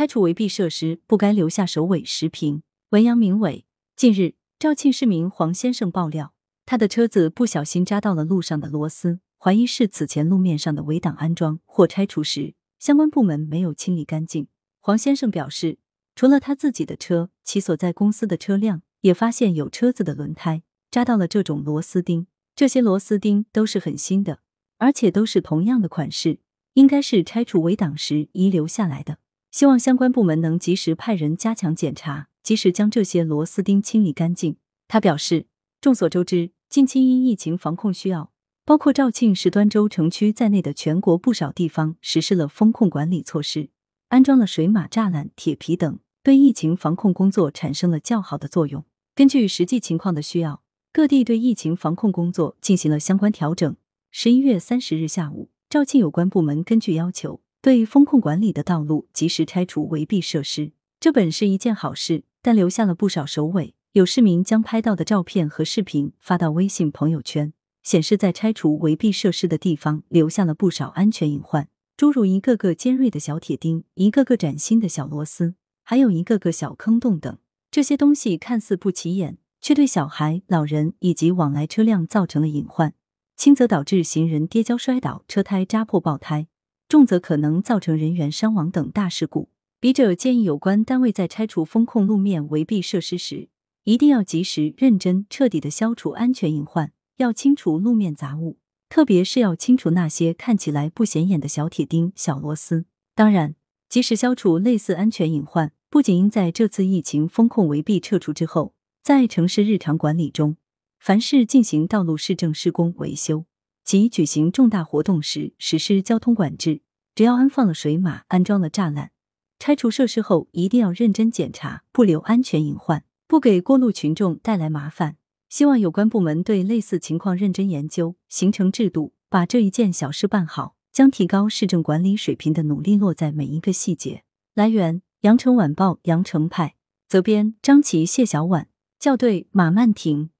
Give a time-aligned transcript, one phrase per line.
[0.00, 2.62] 拆除围蔽设施不该留下首尾时评。
[2.88, 6.32] 文阳明伟，近日，肇庆市民黄先生爆料，
[6.64, 14.48] 他的车子不小心扎到了路上的螺丝，怀疑是此前路面上的围挡安装或拆除时，相关部门没有清理干净。
[14.78, 15.76] 黄先生表示，
[16.14, 22.26] 除了他自己的车，其所在公司的车辆也发现有车子的轮胎扎到了这种螺丝钉，
[22.56, 24.38] 这些螺丝钉都是很新的，
[24.78, 26.38] 而且都是同样的款式，
[26.72, 29.18] 应该是拆除围挡时遗留下来的。
[29.50, 32.28] 希望相关部门能及时派人加强检查。
[32.42, 34.56] 及时将这些螺丝钉清理干净。
[34.88, 35.46] 他表示，
[35.80, 38.32] 众所周知，近期因疫情防控需要，
[38.64, 43.68] 包括肇庆市端州城区在内的全国不少地方实施了风控管理措施，
[44.08, 48.84] 安装了水马栅栏、铁皮等，对疫情防控工作产生了较好的作用。
[49.14, 53.76] 根据实际情况的需要，各地对疫情防控工作进行了相关调整。
[54.10, 62.24] 十一月三十日下午，肇庆有关部门根据要求，对风控管理的道路及时拆除围蔽设施，这本是一件好事。
[62.42, 63.74] 但留下了不少首尾。
[63.92, 67.52] 有市民将拍到的照片和视频发到微信朋友圈，
[67.82, 77.36] 显示在拆除围蔽设施的地方留下了不少安全隐患，诸如一个个尖锐的小铁钉、一个个崭新的小螺丝，还有一个个小坑洞等。
[77.70, 82.94] 这些东西看似不起眼，却对小孩、老人以及往来车辆造成了隐患，
[83.36, 86.46] 轻则导致行人跌跤摔倒、车胎扎破爆胎，
[86.90, 89.48] 重则可能造成人员伤亡等大事故。
[89.78, 93.48] 笔者建议有关单位在拆除风控路面围蔽设施时，
[93.84, 102.86] 一定要及时、认真、彻底的消除安全隐患，要清除路面杂物，特别是要清除那些看起来不显眼的小铁钉、小螺丝。
[103.14, 103.54] 当然，
[103.88, 110.56] 及时消除类似安全隐患，不仅应在这次疫情风控围蔽撤除之后，在城市日常管理中，
[110.98, 113.44] 凡是进行道路市政施工维修
[113.84, 116.82] 及举行重大活动时实施交通管制，
[117.14, 119.10] 只要安放了水马、安装了栅栏。
[119.58, 125.16] 拆除设施后，一定要认真检查，不留安全隐患，不给过路群众带来麻烦。
[125.48, 134.22] 希望有关部门对类似情况认真研究，形成制度，把这一件小事办好，将提高市政管理水平的努力落在每一个细节。
[134.54, 136.76] 来源：羊城晚报羊城派，
[137.08, 138.68] 责编：张琪、谢小婉，
[138.98, 140.30] 校对：马曼婷。